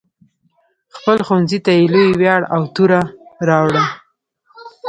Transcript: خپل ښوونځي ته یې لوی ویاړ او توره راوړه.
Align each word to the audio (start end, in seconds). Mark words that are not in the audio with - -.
خپل 0.95 1.17
ښوونځي 1.25 1.59
ته 1.65 1.71
یې 1.77 1.83
لوی 1.93 2.09
ویاړ 2.19 2.41
او 2.55 2.61
توره 2.75 3.01
راوړه. 3.49 3.83